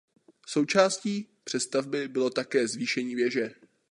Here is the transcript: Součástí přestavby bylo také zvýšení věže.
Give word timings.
Součástí 0.47 1.27
přestavby 1.43 2.07
bylo 2.07 2.29
také 2.29 2.67
zvýšení 2.67 3.15
věže. 3.15 3.51